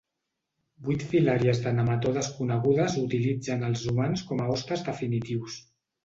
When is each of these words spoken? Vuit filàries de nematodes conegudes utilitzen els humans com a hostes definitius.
Vuit 0.85 1.03
filàries 1.09 1.59
de 1.65 1.73
nematodes 1.79 2.29
conegudes 2.37 2.95
utilitzen 3.01 3.67
els 3.67 3.83
humans 3.91 4.23
com 4.31 4.41
a 4.41 4.47
hostes 4.55 4.83
definitius. 4.89 5.59